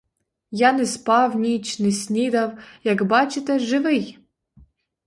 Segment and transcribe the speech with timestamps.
[0.61, 4.17] Я не спав ніч, не снідав,— як бачите, живий.